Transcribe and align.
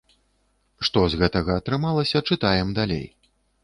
Што 0.89 1.03
з 1.15 1.21
гэтага 1.21 1.51
атрымалася, 1.63 2.25
чытаем 2.33 2.77
далей. 2.83 3.07